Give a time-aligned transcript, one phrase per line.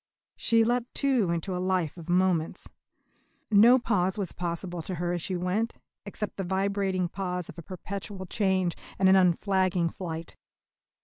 [0.35, 2.67] She leapt, too, into a life of moments.
[3.51, 5.75] No pause was possible to her as she went,
[6.07, 10.35] except the vibrating pause of a perpetual change and of an unflagging flight.